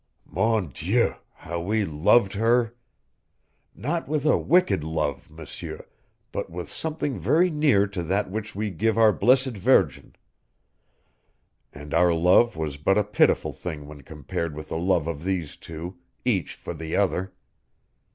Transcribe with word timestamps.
Mon 0.25 0.69
Dieu, 0.69 1.13
how 1.31 1.59
we 1.61 1.85
loved 1.85 2.33
her! 2.33 2.73
Not 3.75 4.07
with 4.07 4.25
a 4.25 4.35
wicked 4.35 4.83
love, 4.83 5.29
M'seur, 5.29 5.85
but 6.31 6.49
with 6.49 6.71
something 6.71 7.19
very 7.19 7.51
near 7.51 7.85
to 7.85 8.01
that 8.01 8.31
which 8.31 8.55
we 8.55 8.71
give 8.71 8.97
our 8.97 9.13
Blessed 9.13 9.55
Virgin. 9.59 10.15
And 11.71 11.93
our 11.93 12.15
love 12.15 12.55
was 12.55 12.77
but 12.77 12.97
a 12.97 13.03
pitiful 13.03 13.53
thing 13.53 13.85
when 13.85 14.01
compared 14.01 14.55
with 14.55 14.69
the 14.69 14.77
love 14.79 15.05
of 15.05 15.23
these 15.23 15.55
two, 15.55 15.99
each 16.25 16.55
for 16.55 16.73
the 16.73 16.95
other. 16.95 17.31